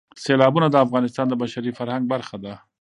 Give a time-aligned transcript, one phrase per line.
[0.23, 2.53] سیلابونه د افغانستان د بشري فرهنګ برخه ده.